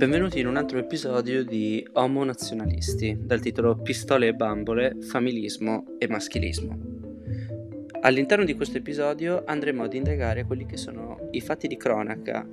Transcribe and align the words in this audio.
Benvenuti 0.00 0.40
in 0.40 0.46
un 0.46 0.56
altro 0.56 0.78
episodio 0.78 1.44
di 1.44 1.86
Homo 1.92 2.24
Nazionalisti, 2.24 3.18
dal 3.20 3.40
titolo 3.40 3.76
Pistole 3.82 4.28
e 4.28 4.34
bambole, 4.34 4.96
familismo 4.98 5.98
e 5.98 6.08
maschilismo. 6.08 6.78
All'interno 8.00 8.46
di 8.46 8.54
questo 8.54 8.78
episodio 8.78 9.42
andremo 9.44 9.82
ad 9.82 9.92
indagare 9.92 10.46
quelli 10.46 10.64
che 10.64 10.78
sono 10.78 11.28
i 11.32 11.42
fatti 11.42 11.68
di 11.68 11.76
cronaca 11.76 12.48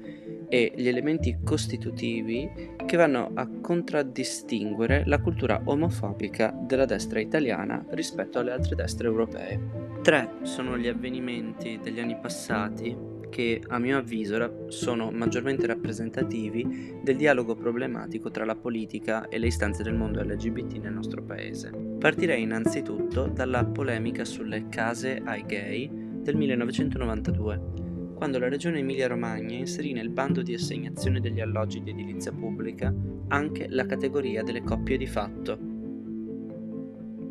e 0.50 0.74
gli 0.76 0.90
elementi 0.90 1.38
costitutivi 1.42 2.50
che 2.86 2.98
vanno 2.98 3.32
a 3.34 3.48
contraddistinguere 3.48 5.04
la 5.06 5.22
cultura 5.22 5.62
omofobica 5.64 6.54
della 6.54 6.84
destra 6.84 7.22
italiana 7.22 7.82
rispetto 7.92 8.40
alle 8.40 8.52
altre 8.52 8.76
destre 8.76 9.08
europee. 9.08 10.00
Tre 10.02 10.32
sono 10.42 10.78
gli 10.78 10.88
avvenimenti 10.90 11.80
degli 11.82 12.02
anni 12.02 12.18
passati 12.20 13.16
che 13.30 13.62
a 13.68 13.80
mio 13.80 13.98
avviso 13.98 14.66
sono 14.70 15.12
maggiormente 15.12 15.66
rappresentativi 15.68 16.96
del 17.02 17.16
dialogo 17.16 17.56
problematico 17.56 18.30
tra 18.32 18.46
la 18.46 18.56
politica 18.56 19.28
e 19.28 19.38
le 19.38 19.48
istanze 19.48 19.84
del 19.84 19.96
mondo 19.96 20.22
LGBT 20.22 20.78
nel 20.78 20.94
nostro 20.94 21.24
paese. 21.24 21.72
Partirei 22.00 22.44
innanzitutto 22.44 23.28
dalla 23.28 23.66
polemica 23.66 24.26
sulle 24.26 24.68
case 24.70 25.22
ai 25.24 25.44
gay 25.46 25.90
del 25.92 26.36
1992 26.36 27.86
quando 28.18 28.40
la 28.40 28.50
regione 28.50 28.80
Emilia-Romagna 28.80 29.56
inserì 29.56 29.94
nel 29.94 30.10
bando 30.10 30.42
di 30.42 30.56
assegnazione 30.56 31.20
degli 31.20 31.40
alloggi 31.40 31.84
di 31.84 31.92
edilizia 31.92 32.32
pubblica 32.32 32.92
anche 33.28 33.68
la 33.70 33.86
categoria 33.86 34.42
delle 34.42 34.64
coppie 34.64 34.98
di 34.98 35.06
fatto. 35.06 35.60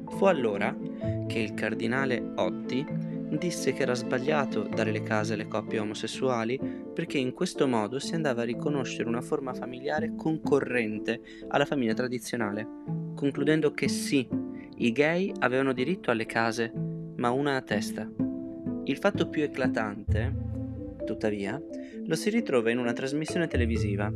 Fu 0.09 0.25
allora 0.27 0.75
che 1.27 1.41
il 1.41 1.55
cardinale 1.55 2.33
Otti 2.37 2.87
disse 3.31 3.73
che 3.73 3.83
era 3.83 3.95
sbagliato 3.95 4.63
dare 4.63 4.93
le 4.93 5.03
case 5.03 5.35
alle 5.35 5.49
coppie 5.49 5.81
omosessuali 5.81 6.59
perché 6.95 7.19
in 7.19 7.33
questo 7.33 7.67
modo 7.67 7.99
si 7.99 8.15
andava 8.15 8.43
a 8.43 8.47
riconoscere 8.47 9.09
una 9.09 9.21
forma 9.21 9.53
familiare 9.53 10.15
concorrente 10.17 11.21
alla 11.49 11.65
famiglia 11.65 11.95
tradizionale, 11.95 12.67
concludendo 13.15 13.73
che 13.73 13.89
sì, 13.89 14.27
i 14.77 14.93
gay 14.93 15.33
avevano 15.41 15.73
diritto 15.73 16.11
alle 16.11 16.27
case, 16.27 16.73
ma 17.17 17.31
una 17.31 17.57
a 17.57 17.63
testa. 17.63 18.09
Il 18.85 18.99
fatto 18.99 19.29
più 19.29 19.43
eclatante, 19.43 20.35
tuttavia, 21.05 21.61
lo 22.05 22.15
si 22.15 22.31
ritrova 22.31 22.71
in 22.71 22.79
una 22.79 22.93
trasmissione 22.93 23.47
televisiva. 23.49 24.13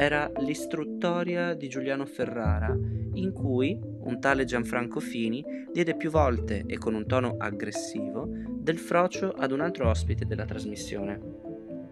Era 0.00 0.30
l'istruttoria 0.38 1.54
di 1.54 1.66
Giuliano 1.68 2.06
Ferrara, 2.06 2.72
in 3.14 3.32
cui 3.32 3.76
un 3.82 4.20
tale 4.20 4.44
Gianfranco 4.44 5.00
Fini 5.00 5.44
diede 5.72 5.96
più 5.96 6.08
volte 6.08 6.62
e 6.68 6.78
con 6.78 6.94
un 6.94 7.04
tono 7.04 7.34
aggressivo 7.36 8.28
del 8.30 8.78
frocio 8.78 9.32
ad 9.32 9.50
un 9.50 9.60
altro 9.60 9.88
ospite 9.88 10.24
della 10.24 10.44
trasmissione. 10.44 11.20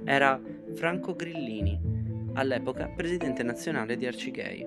Era 0.05 0.41
Franco 0.75 1.17
Grillini, 1.17 2.31
all'epoca 2.35 2.87
presidente 2.95 3.43
nazionale 3.43 3.97
di 3.97 4.07
Arcigay. 4.07 4.65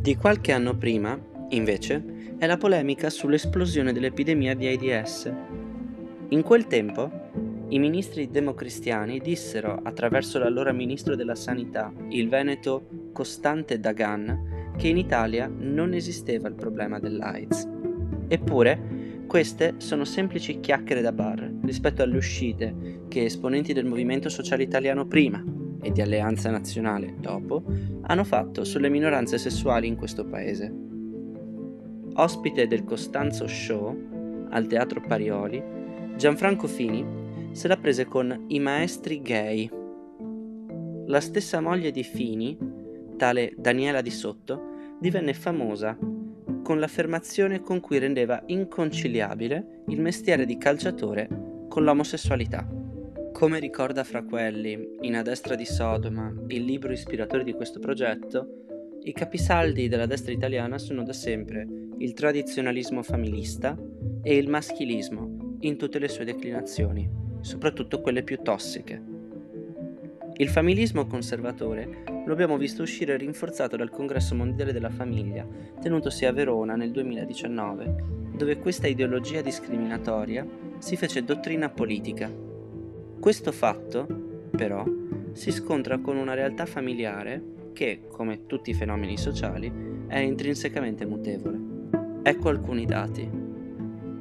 Di 0.00 0.16
qualche 0.16 0.50
anno 0.50 0.76
prima, 0.76 1.16
invece, 1.50 2.34
è 2.36 2.46
la 2.46 2.56
polemica 2.56 3.10
sull'esplosione 3.10 3.92
dell'epidemia 3.92 4.56
di 4.56 4.66
AIDS. 4.66 5.32
In 6.30 6.42
quel 6.42 6.66
tempo, 6.66 7.19
i 7.70 7.78
ministri 7.78 8.28
democristiani 8.28 9.20
dissero 9.20 9.78
attraverso 9.82 10.40
l'allora 10.40 10.72
ministro 10.72 11.14
della 11.14 11.36
Sanità, 11.36 11.92
il 12.08 12.28
veneto 12.28 12.88
Costante 13.12 13.78
Dagan, 13.78 14.72
che 14.76 14.88
in 14.88 14.96
Italia 14.96 15.48
non 15.48 15.94
esisteva 15.94 16.48
il 16.48 16.54
problema 16.54 16.98
dell'AIDS. 16.98 17.68
Eppure, 18.26 18.98
queste 19.26 19.74
sono 19.76 20.04
semplici 20.04 20.58
chiacchiere 20.58 21.00
da 21.00 21.12
bar 21.12 21.48
rispetto 21.62 22.02
alle 22.02 22.16
uscite 22.16 23.04
che 23.06 23.24
esponenti 23.24 23.72
del 23.72 23.84
Movimento 23.84 24.28
Sociale 24.28 24.64
Italiano 24.64 25.06
prima 25.06 25.40
e 25.80 25.92
di 25.92 26.00
Alleanza 26.00 26.50
Nazionale 26.50 27.14
dopo 27.20 27.62
hanno 28.02 28.24
fatto 28.24 28.64
sulle 28.64 28.88
minoranze 28.88 29.38
sessuali 29.38 29.86
in 29.86 29.94
questo 29.94 30.24
paese. 30.24 30.74
Ospite 32.14 32.66
del 32.66 32.82
Costanzo 32.82 33.46
Show 33.46 34.48
al 34.50 34.66
Teatro 34.66 35.00
Parioli, 35.00 35.62
Gianfranco 36.16 36.66
Fini 36.66 37.19
se 37.52 37.68
la 37.68 37.76
prese 37.76 38.04
con 38.06 38.44
i 38.48 38.58
maestri 38.60 39.20
gay. 39.20 39.68
La 41.06 41.20
stessa 41.20 41.60
moglie 41.60 41.90
di 41.90 42.04
Fini, 42.04 42.56
tale 43.16 43.52
Daniela 43.56 44.00
Di 44.00 44.10
Sotto, 44.10 44.96
divenne 45.00 45.34
famosa 45.34 45.96
con 46.62 46.78
l'affermazione 46.78 47.60
con 47.60 47.80
cui 47.80 47.98
rendeva 47.98 48.42
inconciliabile 48.46 49.82
il 49.88 50.00
mestiere 50.00 50.46
di 50.46 50.56
calciatore 50.56 51.28
con 51.68 51.82
l'omosessualità. 51.82 52.68
Come 53.32 53.58
ricorda 53.58 54.04
fra 54.04 54.22
quelli, 54.22 54.96
in 55.00 55.16
A 55.16 55.22
destra 55.22 55.54
di 55.54 55.64
Sodoma, 55.64 56.32
il 56.48 56.64
libro 56.64 56.92
ispiratore 56.92 57.42
di 57.42 57.54
questo 57.54 57.80
progetto, 57.80 58.98
i 59.02 59.12
capisaldi 59.12 59.88
della 59.88 60.06
destra 60.06 60.32
italiana 60.32 60.78
sono 60.78 61.02
da 61.02 61.12
sempre 61.12 61.66
il 61.98 62.12
tradizionalismo 62.12 63.02
familista 63.02 63.76
e 64.22 64.36
il 64.36 64.48
maschilismo 64.48 65.56
in 65.60 65.76
tutte 65.76 65.98
le 65.98 66.08
sue 66.08 66.24
declinazioni, 66.24 67.08
soprattutto 67.40 68.00
quelle 68.00 68.22
più 68.22 68.40
tossiche. 68.42 69.18
Il 70.36 70.48
familismo 70.48 71.06
conservatore 71.06 72.02
lo 72.24 72.32
abbiamo 72.32 72.56
visto 72.56 72.82
uscire 72.82 73.16
rinforzato 73.16 73.76
dal 73.76 73.90
Congresso 73.90 74.34
Mondiale 74.34 74.72
della 74.72 74.88
Famiglia, 74.88 75.46
tenutosi 75.80 76.24
a 76.24 76.32
Verona 76.32 76.76
nel 76.76 76.90
2019, 76.92 77.94
dove 78.36 78.58
questa 78.58 78.86
ideologia 78.86 79.42
discriminatoria 79.42 80.46
si 80.78 80.96
fece 80.96 81.24
dottrina 81.24 81.68
politica. 81.68 82.32
Questo 83.20 83.52
fatto, 83.52 84.06
però, 84.50 84.82
si 85.32 85.50
scontra 85.50 85.98
con 85.98 86.16
una 86.16 86.34
realtà 86.34 86.64
familiare 86.64 87.42
che, 87.72 88.02
come 88.08 88.46
tutti 88.46 88.70
i 88.70 88.74
fenomeni 88.74 89.18
sociali, 89.18 89.70
è 90.06 90.18
intrinsecamente 90.18 91.04
mutevole. 91.04 91.58
Ecco 92.22 92.48
alcuni 92.48 92.86
dati. 92.86 93.28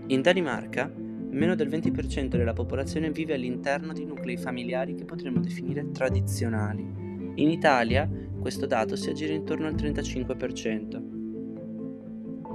In 0.07 0.21
Danimarca, 0.21 0.91
meno 1.31 1.55
del 1.55 1.69
20% 1.69 2.29
della 2.29 2.53
popolazione 2.53 3.11
vive 3.11 3.33
all'interno 3.35 3.93
di 3.93 4.05
nuclei 4.05 4.37
familiari 4.37 4.95
che 4.95 5.05
potremmo 5.05 5.39
definire 5.39 5.91
tradizionali. 5.91 6.81
In 7.35 7.49
Italia 7.49 8.09
questo 8.39 8.65
dato 8.65 8.95
si 8.95 9.09
aggira 9.09 9.33
intorno 9.33 9.67
al 9.67 9.75
35%. 9.75 11.17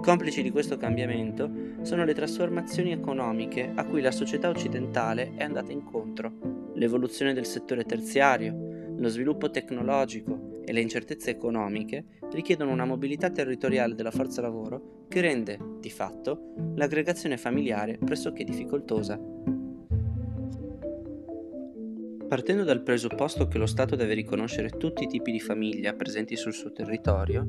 Complici 0.00 0.42
di 0.42 0.50
questo 0.50 0.76
cambiamento 0.76 1.50
sono 1.82 2.04
le 2.04 2.12
trasformazioni 2.14 2.92
economiche 2.92 3.72
a 3.74 3.84
cui 3.84 4.02
la 4.02 4.10
società 4.10 4.48
occidentale 4.48 5.32
è 5.36 5.44
andata 5.44 5.72
incontro, 5.72 6.72
l'evoluzione 6.74 7.32
del 7.32 7.46
settore 7.46 7.84
terziario, 7.84 8.92
lo 8.96 9.08
sviluppo 9.08 9.50
tecnologico 9.50 10.43
e 10.64 10.72
le 10.72 10.80
incertezze 10.80 11.30
economiche 11.30 12.04
richiedono 12.32 12.72
una 12.72 12.84
mobilità 12.84 13.30
territoriale 13.30 13.94
della 13.94 14.10
forza 14.10 14.40
lavoro 14.40 15.04
che 15.08 15.20
rende, 15.20 15.58
di 15.80 15.90
fatto, 15.90 16.54
l'aggregazione 16.74 17.36
familiare 17.36 17.98
pressoché 17.98 18.44
difficoltosa. 18.44 19.20
Partendo 22.26 22.64
dal 22.64 22.82
presupposto 22.82 23.46
che 23.46 23.58
lo 23.58 23.66
Stato 23.66 23.94
deve 23.94 24.14
riconoscere 24.14 24.70
tutti 24.70 25.04
i 25.04 25.06
tipi 25.06 25.30
di 25.30 25.40
famiglia 25.40 25.92
presenti 25.92 26.36
sul 26.36 26.54
suo 26.54 26.72
territorio, 26.72 27.46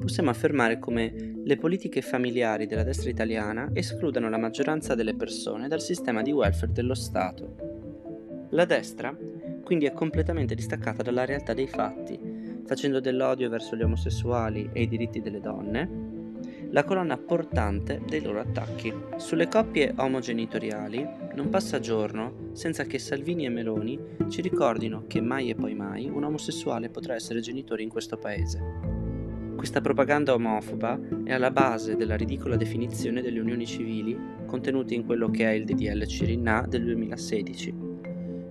possiamo 0.00 0.30
affermare 0.30 0.78
come 0.78 1.34
le 1.44 1.56
politiche 1.56 2.00
familiari 2.00 2.66
della 2.66 2.82
destra 2.82 3.10
italiana 3.10 3.70
escludano 3.72 4.28
la 4.28 4.38
maggioranza 4.38 4.94
delle 4.94 5.14
persone 5.14 5.68
dal 5.68 5.80
sistema 5.80 6.22
di 6.22 6.32
welfare 6.32 6.72
dello 6.72 6.94
Stato. 6.94 8.48
La 8.50 8.64
destra 8.64 9.16
quindi 9.62 9.86
è 9.86 9.92
completamente 9.92 10.54
distaccata 10.54 11.02
dalla 11.02 11.24
realtà 11.24 11.54
dei 11.54 11.66
fatti 11.66 12.33
facendo 12.66 13.00
dell'odio 13.00 13.48
verso 13.48 13.76
gli 13.76 13.82
omosessuali 13.82 14.70
e 14.72 14.82
i 14.82 14.88
diritti 14.88 15.20
delle 15.20 15.40
donne, 15.40 16.12
la 16.70 16.82
colonna 16.82 17.16
portante 17.16 18.00
dei 18.04 18.20
loro 18.20 18.40
attacchi. 18.40 18.92
Sulle 19.16 19.48
coppie 19.48 19.94
omogenitoriali 19.96 21.06
non 21.34 21.48
passa 21.48 21.78
giorno 21.78 22.50
senza 22.52 22.84
che 22.84 22.98
Salvini 22.98 23.44
e 23.44 23.48
Meloni 23.48 23.98
ci 24.28 24.40
ricordino 24.40 25.04
che 25.06 25.20
mai 25.20 25.50
e 25.50 25.54
poi 25.54 25.74
mai 25.74 26.08
un 26.08 26.24
omosessuale 26.24 26.90
potrà 26.90 27.14
essere 27.14 27.40
genitore 27.40 27.82
in 27.82 27.88
questo 27.88 28.16
paese. 28.16 28.94
Questa 29.54 29.80
propaganda 29.80 30.34
omofoba 30.34 30.98
è 31.24 31.32
alla 31.32 31.50
base 31.50 31.96
della 31.96 32.16
ridicola 32.16 32.56
definizione 32.56 33.22
delle 33.22 33.40
unioni 33.40 33.66
civili 33.66 34.18
contenute 34.44 34.94
in 34.94 35.06
quello 35.06 35.30
che 35.30 35.48
è 35.48 35.52
il 35.52 35.64
DDL 35.64 36.04
Cirinna 36.06 36.66
del 36.68 36.84
2016. 36.84 37.74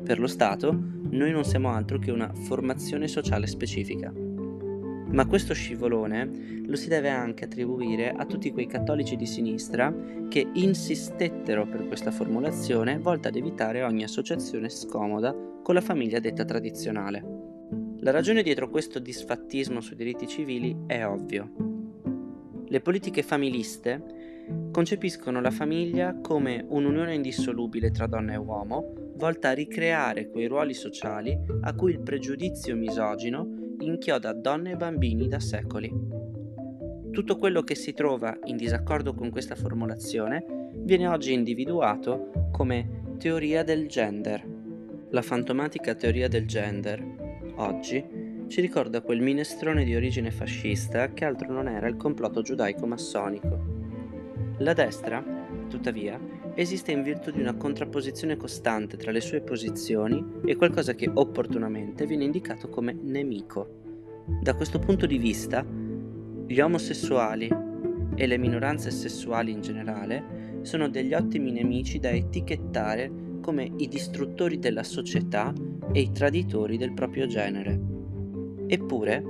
Per 0.03 0.19
lo 0.19 0.27
Stato, 0.27 0.77
noi 1.11 1.31
non 1.31 1.45
siamo 1.45 1.69
altro 1.69 1.97
che 1.97 2.11
una 2.11 2.33
formazione 2.33 3.07
sociale 3.07 3.47
specifica. 3.47 4.11
Ma 4.11 5.25
questo 5.27 5.53
scivolone 5.53 6.63
lo 6.65 6.75
si 6.75 6.89
deve 6.89 7.09
anche 7.09 7.45
attribuire 7.45 8.09
a 8.09 8.25
tutti 8.25 8.51
quei 8.51 8.65
cattolici 8.65 9.15
di 9.15 9.25
sinistra 9.25 9.95
che 10.27 10.45
insistettero 10.53 11.65
per 11.67 11.87
questa 11.87 12.11
formulazione 12.11 12.97
volta 12.97 13.29
ad 13.29 13.35
evitare 13.35 13.83
ogni 13.83 14.03
associazione 14.03 14.69
scomoda 14.69 15.33
con 15.61 15.75
la 15.75 15.81
famiglia 15.81 16.19
detta 16.19 16.43
tradizionale. 16.43 17.23
La 17.99 18.11
ragione 18.11 18.43
dietro 18.43 18.69
questo 18.69 18.99
disfattismo 18.99 19.79
sui 19.79 19.95
diritti 19.95 20.27
civili 20.27 20.75
è 20.85 21.05
ovvio. 21.05 21.49
Le 22.67 22.81
politiche 22.81 23.23
familiste 23.23 24.03
concepiscono 24.71 25.39
la 25.39 25.51
famiglia 25.51 26.13
come 26.19 26.65
un'unione 26.67 27.13
indissolubile 27.13 27.91
tra 27.91 28.07
donna 28.07 28.33
e 28.33 28.37
uomo, 28.37 29.02
volta 29.15 29.49
a 29.49 29.53
ricreare 29.53 30.29
quei 30.29 30.47
ruoli 30.47 30.73
sociali 30.73 31.37
a 31.61 31.73
cui 31.73 31.91
il 31.91 32.01
pregiudizio 32.01 32.75
misogino 32.75 33.75
inchioda 33.79 34.33
donne 34.33 34.71
e 34.71 34.75
bambini 34.75 35.27
da 35.27 35.39
secoli. 35.39 35.91
Tutto 37.11 37.37
quello 37.37 37.61
che 37.61 37.75
si 37.75 37.93
trova 37.93 38.37
in 38.45 38.57
disaccordo 38.57 39.13
con 39.13 39.29
questa 39.29 39.55
formulazione 39.55 40.71
viene 40.77 41.07
oggi 41.07 41.33
individuato 41.33 42.49
come 42.51 43.15
teoria 43.17 43.63
del 43.63 43.87
gender. 43.87 44.43
La 45.11 45.21
fantomatica 45.21 45.93
teoria 45.93 46.27
del 46.27 46.47
gender, 46.47 47.53
oggi, 47.55 48.03
ci 48.47 48.61
ricorda 48.61 49.01
quel 49.01 49.21
minestrone 49.21 49.83
di 49.83 49.95
origine 49.95 50.31
fascista 50.31 51.13
che 51.13 51.25
altro 51.25 51.51
non 51.51 51.67
era 51.67 51.87
il 51.87 51.97
complotto 51.97 52.41
giudaico-massonico. 52.41 53.59
La 54.57 54.73
destra, 54.73 55.23
tuttavia, 55.69 56.19
esiste 56.55 56.91
in 56.91 57.03
virtù 57.03 57.31
di 57.31 57.41
una 57.41 57.55
contrapposizione 57.55 58.37
costante 58.37 58.97
tra 58.97 59.11
le 59.11 59.21
sue 59.21 59.41
posizioni 59.41 60.41
e 60.45 60.55
qualcosa 60.55 60.93
che 60.93 61.09
opportunamente 61.11 62.05
viene 62.05 62.25
indicato 62.25 62.69
come 62.69 62.93
nemico. 62.93 63.81
Da 64.41 64.53
questo 64.53 64.79
punto 64.79 65.05
di 65.05 65.17
vista, 65.17 65.65
gli 66.45 66.59
omosessuali 66.59 67.49
e 68.15 68.27
le 68.27 68.37
minoranze 68.37 68.91
sessuali 68.91 69.51
in 69.51 69.61
generale 69.61 70.59
sono 70.61 70.87
degli 70.87 71.13
ottimi 71.13 71.51
nemici 71.51 71.99
da 71.99 72.09
etichettare 72.09 73.11
come 73.41 73.69
i 73.77 73.87
distruttori 73.87 74.59
della 74.59 74.83
società 74.83 75.53
e 75.91 75.99
i 75.99 76.11
traditori 76.11 76.77
del 76.77 76.93
proprio 76.93 77.27
genere. 77.27 77.79
Eppure, 78.67 79.23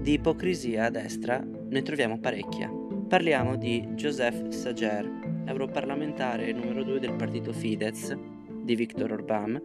di 0.00 0.14
ipocrisia 0.14 0.86
a 0.86 0.90
destra 0.90 1.44
ne 1.68 1.82
troviamo 1.82 2.18
parecchia. 2.18 2.70
Parliamo 3.06 3.56
di 3.56 3.86
Joseph 3.94 4.48
Sager, 4.48 5.21
europarlamentare 5.44 6.52
numero 6.52 6.82
2 6.84 6.98
del 6.98 7.14
partito 7.14 7.52
Fidesz 7.52 8.16
di 8.62 8.74
Viktor 8.74 9.12
Orbán 9.12 9.60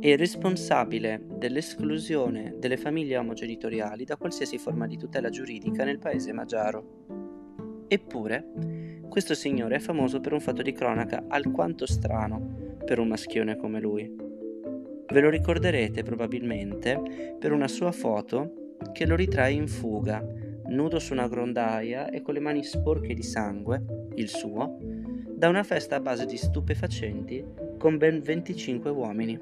e 0.00 0.16
responsabile 0.16 1.20
dell'esclusione 1.24 2.54
delle 2.58 2.76
famiglie 2.76 3.16
omogenitoriali 3.16 4.04
da 4.04 4.16
qualsiasi 4.16 4.58
forma 4.58 4.86
di 4.86 4.96
tutela 4.96 5.28
giuridica 5.28 5.84
nel 5.84 5.98
paese 5.98 6.32
magiaro. 6.32 7.86
Eppure, 7.88 8.52
questo 9.08 9.34
signore 9.34 9.76
è 9.76 9.80
famoso 9.80 10.20
per 10.20 10.32
un 10.32 10.40
fatto 10.40 10.62
di 10.62 10.72
cronaca 10.72 11.24
alquanto 11.28 11.86
strano 11.86 12.76
per 12.84 12.98
un 12.98 13.08
maschione 13.08 13.56
come 13.56 13.80
lui. 13.80 14.14
Ve 15.10 15.20
lo 15.20 15.30
ricorderete 15.30 16.02
probabilmente 16.02 17.36
per 17.38 17.52
una 17.52 17.68
sua 17.68 17.92
foto 17.92 18.76
che 18.92 19.06
lo 19.06 19.16
ritrae 19.16 19.52
in 19.52 19.66
fuga 19.66 20.22
nudo 20.68 20.98
su 20.98 21.12
una 21.12 21.28
grondaia 21.28 22.10
e 22.10 22.22
con 22.22 22.34
le 22.34 22.40
mani 22.40 22.64
sporche 22.64 23.14
di 23.14 23.22
sangue, 23.22 24.10
il 24.14 24.28
suo, 24.28 24.78
da 25.34 25.48
una 25.48 25.62
festa 25.62 25.96
a 25.96 26.00
base 26.00 26.26
di 26.26 26.36
stupefacenti 26.36 27.44
con 27.78 27.96
ben 27.96 28.20
25 28.20 28.90
uomini. 28.90 29.38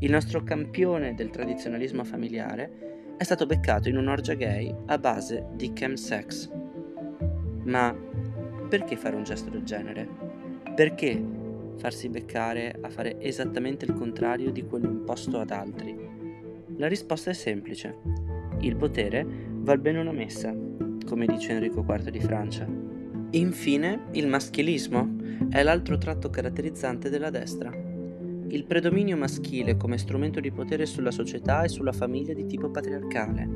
Il 0.00 0.10
nostro 0.10 0.42
campione 0.42 1.14
del 1.14 1.30
tradizionalismo 1.30 2.04
familiare 2.04 3.14
è 3.16 3.24
stato 3.24 3.46
beccato 3.46 3.88
in 3.88 3.96
un'orgia 3.96 4.34
gay 4.34 4.74
a 4.86 4.98
base 4.98 5.46
di 5.54 5.72
chemsex. 5.72 6.50
Ma 7.64 7.94
perché 8.68 8.96
fare 8.96 9.16
un 9.16 9.24
gesto 9.24 9.50
del 9.50 9.64
genere? 9.64 10.08
Perché 10.74 11.20
farsi 11.76 12.08
beccare 12.08 12.76
a 12.80 12.88
fare 12.88 13.20
esattamente 13.20 13.84
il 13.84 13.94
contrario 13.94 14.52
di 14.52 14.64
quello 14.64 14.88
imposto 14.88 15.40
ad 15.40 15.50
altri? 15.50 15.96
La 16.76 16.86
risposta 16.86 17.30
è 17.30 17.34
semplice. 17.34 17.96
Il 18.60 18.76
potere 18.76 19.47
val 19.58 19.78
bene 19.78 19.98
una 19.98 20.12
messa, 20.12 20.54
come 21.04 21.26
dice 21.26 21.52
Enrico 21.52 21.84
IV 21.86 22.10
di 22.10 22.20
Francia. 22.20 22.66
Infine, 23.30 24.04
il 24.12 24.26
maschilismo 24.26 25.16
è 25.50 25.62
l'altro 25.62 25.98
tratto 25.98 26.30
caratterizzante 26.30 27.10
della 27.10 27.30
destra. 27.30 27.70
Il 28.50 28.64
predominio 28.64 29.16
maschile 29.16 29.76
come 29.76 29.98
strumento 29.98 30.40
di 30.40 30.50
potere 30.50 30.86
sulla 30.86 31.10
società 31.10 31.62
e 31.62 31.68
sulla 31.68 31.92
famiglia 31.92 32.32
di 32.32 32.46
tipo 32.46 32.70
patriarcale. 32.70 33.48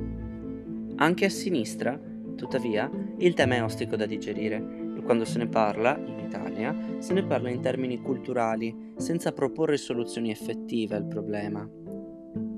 Anche 0.96 1.24
a 1.24 1.30
sinistra, 1.30 1.98
tuttavia, 2.36 2.90
il 3.18 3.32
tema 3.32 3.54
è 3.54 3.62
ostico 3.62 3.96
da 3.96 4.04
digerire 4.04 4.56
e 4.96 5.02
quando 5.02 5.24
se 5.24 5.38
ne 5.38 5.46
parla, 5.46 5.98
in 5.98 6.18
Italia, 6.18 6.76
se 6.98 7.14
ne 7.14 7.24
parla 7.24 7.48
in 7.48 7.62
termini 7.62 8.02
culturali, 8.02 8.92
senza 8.96 9.32
proporre 9.32 9.78
soluzioni 9.78 10.30
effettive 10.30 10.96
al 10.96 11.06
problema. 11.06 11.66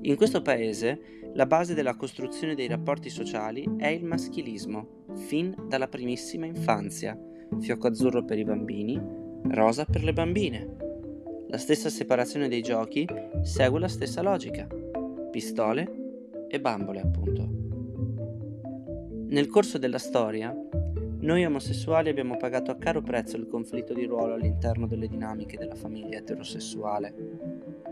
In 0.01 0.15
questo 0.17 0.41
paese 0.41 1.23
la 1.35 1.45
base 1.45 1.73
della 1.73 1.95
costruzione 1.95 2.55
dei 2.55 2.67
rapporti 2.67 3.09
sociali 3.09 3.69
è 3.77 3.87
il 3.87 4.05
maschilismo, 4.05 5.03
fin 5.15 5.53
dalla 5.67 5.89
primissima 5.89 6.45
infanzia, 6.45 7.19
fiocco 7.59 7.87
azzurro 7.87 8.23
per 8.23 8.39
i 8.39 8.45
bambini, 8.45 8.97
rosa 9.49 9.83
per 9.83 10.03
le 10.05 10.13
bambine. 10.13 10.75
La 11.49 11.57
stessa 11.57 11.89
separazione 11.89 12.47
dei 12.47 12.61
giochi 12.61 13.05
segue 13.41 13.79
la 13.81 13.89
stessa 13.89 14.21
logica, 14.21 14.65
pistole 15.29 16.45
e 16.47 16.61
bambole 16.61 17.01
appunto. 17.01 17.49
Nel 19.27 19.47
corso 19.47 19.77
della 19.77 19.97
storia, 19.97 20.55
noi 21.19 21.43
omosessuali 21.43 22.07
abbiamo 22.07 22.37
pagato 22.37 22.71
a 22.71 22.77
caro 22.77 23.01
prezzo 23.01 23.35
il 23.35 23.47
conflitto 23.47 23.93
di 23.93 24.05
ruolo 24.05 24.35
all'interno 24.35 24.87
delle 24.87 25.09
dinamiche 25.09 25.57
della 25.57 25.75
famiglia 25.75 26.17
eterosessuale. 26.17 27.13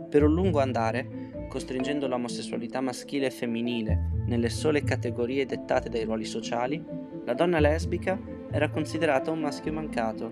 Per 0.07 0.23
un 0.23 0.33
lungo 0.33 0.59
andare 0.59 1.32
costringendo 1.53 2.07
l'omosessualità 2.07 2.81
maschile 2.81 3.27
e 3.27 3.29
femminile 3.29 4.23
nelle 4.25 4.49
sole 4.49 4.83
categorie 4.83 5.45
dettate 5.45 5.87
dai 5.87 6.03
ruoli 6.03 6.25
sociali, 6.25 6.83
la 7.25 7.35
donna 7.35 7.59
lesbica 7.59 8.19
era 8.49 8.71
considerata 8.71 9.29
un 9.29 9.41
maschio 9.41 9.71
mancato 9.71 10.31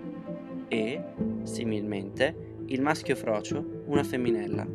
e, 0.66 1.00
similmente, 1.44 2.56
il 2.66 2.82
maschio 2.82 3.14
frocio 3.14 3.84
una 3.86 4.02
femminella. 4.02 4.66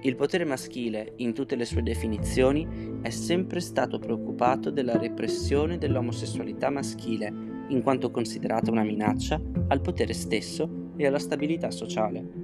Il 0.00 0.16
potere 0.16 0.44
maschile, 0.44 1.12
in 1.18 1.32
tutte 1.32 1.54
le 1.54 1.64
sue 1.64 1.84
definizioni, 1.84 2.98
è 3.02 3.10
sempre 3.10 3.60
stato 3.60 4.00
preoccupato 4.00 4.70
della 4.70 4.98
repressione 4.98 5.78
dell'omosessualità 5.78 6.70
maschile, 6.70 7.32
in 7.68 7.82
quanto 7.84 8.10
considerata 8.10 8.72
una 8.72 8.82
minaccia 8.82 9.40
al 9.68 9.80
potere 9.80 10.12
stesso 10.12 10.90
e 10.96 11.06
alla 11.06 11.20
stabilità 11.20 11.70
sociale. 11.70 12.41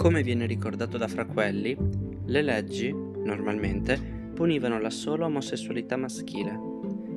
Come 0.00 0.22
viene 0.22 0.46
ricordato 0.46 0.96
da 0.96 1.06
Fraquelli, 1.06 1.76
le 2.24 2.40
leggi, 2.40 2.90
normalmente, 2.90 4.00
punivano 4.32 4.80
la 4.80 4.88
sola 4.88 5.26
omosessualità 5.26 5.98
maschile, 5.98 6.58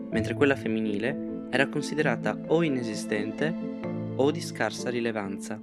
mentre 0.10 0.34
quella 0.34 0.58
femminile 0.58 1.48
era 1.50 1.70
considerata 1.70 2.38
o 2.48 2.62
inesistente 2.62 3.56
o 4.18 4.30
di 4.32 4.42
scarsa 4.42 4.90
rilevanza. 4.90 5.62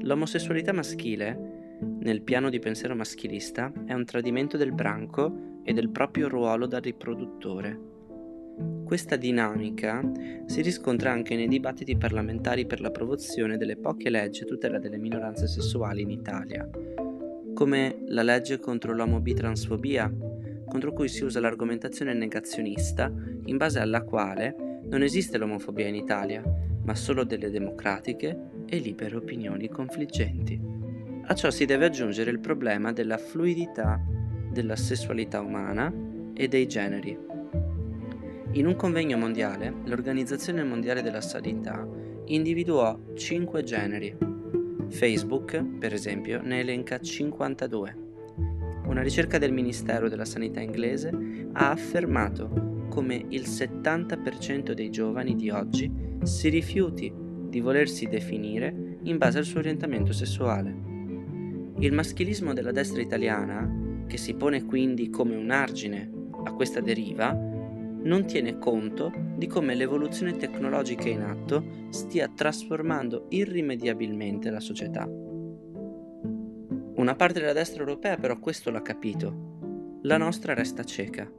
L'omosessualità 0.00 0.74
maschile, 0.74 1.78
nel 2.00 2.20
piano 2.20 2.50
di 2.50 2.58
pensiero 2.58 2.94
maschilista, 2.94 3.72
è 3.86 3.94
un 3.94 4.04
tradimento 4.04 4.58
del 4.58 4.72
branco 4.72 5.60
e 5.64 5.72
del 5.72 5.88
proprio 5.88 6.28
ruolo 6.28 6.66
da 6.66 6.80
riproduttore 6.80 7.95
questa 8.86 9.16
dinamica 9.16 10.00
si 10.46 10.62
riscontra 10.62 11.10
anche 11.10 11.34
nei 11.34 11.48
dibattiti 11.48 11.96
parlamentari 11.96 12.66
per 12.66 12.80
l'approvazione 12.80 13.56
delle 13.56 13.76
poche 13.76 14.08
leggi 14.10 14.44
a 14.44 14.46
tutela 14.46 14.78
delle 14.78 14.96
minoranze 14.96 15.48
sessuali 15.48 16.02
in 16.02 16.10
Italia, 16.10 16.70
come 17.52 17.98
la 18.06 18.22
legge 18.22 18.60
contro 18.60 18.94
l'omobitransfobia, 18.94 20.08
contro 20.68 20.92
cui 20.92 21.08
si 21.08 21.24
usa 21.24 21.40
l'argomentazione 21.40 22.14
negazionista 22.14 23.12
in 23.46 23.56
base 23.56 23.80
alla 23.80 24.02
quale 24.02 24.54
non 24.84 25.02
esiste 25.02 25.36
l'omofobia 25.36 25.88
in 25.88 25.96
Italia, 25.96 26.44
ma 26.84 26.94
solo 26.94 27.24
delle 27.24 27.50
democratiche 27.50 28.38
e 28.66 28.78
libere 28.78 29.16
opinioni 29.16 29.68
confliggenti. 29.68 30.60
A 31.24 31.34
ciò 31.34 31.50
si 31.50 31.64
deve 31.64 31.86
aggiungere 31.86 32.30
il 32.30 32.38
problema 32.38 32.92
della 32.92 33.18
fluidità 33.18 34.00
della 34.52 34.76
sessualità 34.76 35.40
umana 35.40 35.92
e 36.34 36.46
dei 36.46 36.68
generi. 36.68 37.34
In 38.56 38.66
un 38.66 38.74
convegno 38.74 39.18
mondiale, 39.18 39.70
l'Organizzazione 39.84 40.64
Mondiale 40.64 41.02
della 41.02 41.20
Sanità 41.20 41.86
individuò 42.24 42.98
5 43.14 43.62
generi. 43.62 44.16
Facebook, 44.88 45.62
per 45.78 45.92
esempio, 45.92 46.40
ne 46.40 46.60
elenca 46.60 46.98
52. 46.98 47.96
Una 48.86 49.02
ricerca 49.02 49.36
del 49.36 49.52
Ministero 49.52 50.08
della 50.08 50.24
Sanità 50.24 50.60
inglese 50.60 51.10
ha 51.52 51.70
affermato 51.70 52.86
come 52.88 53.26
il 53.28 53.42
70% 53.42 54.72
dei 54.72 54.88
giovani 54.88 55.34
di 55.34 55.50
oggi 55.50 55.92
si 56.22 56.48
rifiuti 56.48 57.12
di 57.14 57.60
volersi 57.60 58.06
definire 58.06 58.96
in 59.02 59.18
base 59.18 59.36
al 59.36 59.44
suo 59.44 59.58
orientamento 59.58 60.14
sessuale. 60.14 60.74
Il 61.80 61.92
maschilismo 61.92 62.54
della 62.54 62.72
destra 62.72 63.02
italiana, 63.02 64.04
che 64.06 64.16
si 64.16 64.32
pone 64.32 64.64
quindi 64.64 65.10
come 65.10 65.36
un 65.36 65.50
argine 65.50 66.10
a 66.44 66.52
questa 66.52 66.80
deriva, 66.80 67.45
non 68.06 68.24
tiene 68.24 68.58
conto 68.58 69.12
di 69.36 69.46
come 69.46 69.74
l'evoluzione 69.74 70.36
tecnologica 70.36 71.08
in 71.08 71.22
atto 71.22 71.88
stia 71.90 72.30
trasformando 72.34 73.26
irrimediabilmente 73.30 74.48
la 74.50 74.60
società. 74.60 75.08
Una 76.94 77.14
parte 77.14 77.40
della 77.40 77.52
destra 77.52 77.80
europea 77.80 78.16
però 78.16 78.38
questo 78.38 78.70
l'ha 78.70 78.80
capito, 78.80 79.98
la 80.02 80.16
nostra 80.16 80.54
resta 80.54 80.84
cieca. 80.84 81.30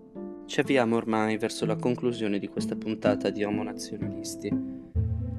Ci 0.46 0.60
avviamo 0.60 0.96
ormai 0.96 1.38
verso 1.38 1.66
la 1.66 1.76
conclusione 1.76 2.38
di 2.38 2.48
questa 2.48 2.76
puntata 2.76 3.30
di 3.30 3.44
Homo 3.44 3.64
Nazionalisti 3.64 4.48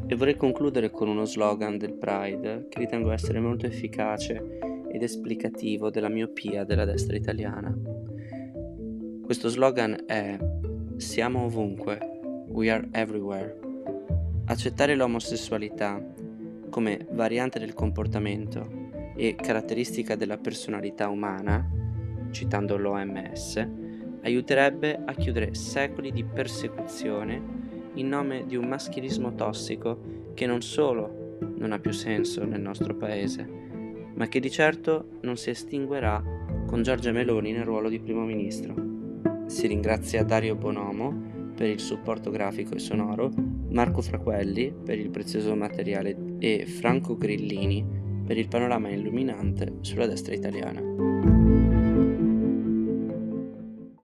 e 0.06 0.14
vorrei 0.16 0.36
concludere 0.36 0.90
con 0.90 1.08
uno 1.08 1.24
slogan 1.24 1.76
del 1.76 1.92
Pride 1.92 2.66
che 2.68 2.78
ritengo 2.78 3.10
essere 3.10 3.38
molto 3.38 3.66
efficace 3.66 4.58
ed 4.90 5.02
esplicativo 5.02 5.90
della 5.90 6.08
miopia 6.08 6.64
della 6.64 6.86
destra 6.86 7.16
italiana. 7.16 7.74
Questo 9.22 9.48
slogan 9.48 10.04
è 10.06 10.38
Siamo 10.98 11.44
ovunque, 11.44 12.18
we 12.48 12.68
are 12.72 12.88
everywhere. 12.90 13.56
Accettare 14.46 14.96
l'omosessualità 14.96 16.04
come 16.70 17.06
variante 17.12 17.60
del 17.60 17.72
comportamento 17.72 18.90
e 19.14 19.36
caratteristica 19.36 20.16
della 20.16 20.38
personalità 20.38 21.08
umana, 21.08 21.70
citando 22.32 22.76
l'OMS, 22.76 23.64
aiuterebbe 24.22 25.00
a 25.04 25.14
chiudere 25.14 25.54
secoli 25.54 26.10
di 26.10 26.24
persecuzione 26.24 27.40
in 27.94 28.08
nome 28.08 28.44
di 28.44 28.56
un 28.56 28.66
maschilismo 28.66 29.36
tossico 29.36 30.32
che 30.34 30.46
non 30.46 30.62
solo 30.62 31.36
non 31.58 31.70
ha 31.70 31.78
più 31.78 31.92
senso 31.92 32.44
nel 32.44 32.60
nostro 32.60 32.96
paese, 32.96 33.48
ma 34.14 34.26
che 34.26 34.40
di 34.40 34.50
certo 34.50 35.18
non 35.20 35.36
si 35.36 35.50
estinguerà 35.50 36.20
con 36.66 36.82
Giorgia 36.82 37.12
Meloni 37.12 37.52
nel 37.52 37.64
ruolo 37.64 37.88
di 37.88 38.00
primo 38.00 38.24
ministro. 38.24 38.97
Si 39.48 39.66
ringrazia 39.66 40.24
Dario 40.24 40.54
Bonomo 40.56 41.52
per 41.56 41.70
il 41.70 41.80
supporto 41.80 42.30
grafico 42.30 42.74
e 42.74 42.78
sonoro, 42.78 43.32
Marco 43.70 44.02
Fraquelli 44.02 44.70
per 44.84 44.98
il 44.98 45.08
prezioso 45.08 45.56
materiale 45.56 46.36
e 46.38 46.66
Franco 46.66 47.16
Grillini 47.16 47.84
per 48.26 48.36
il 48.36 48.46
panorama 48.46 48.90
illuminante 48.90 49.78
sulla 49.80 50.06
destra 50.06 50.34
italiana. 50.34 51.37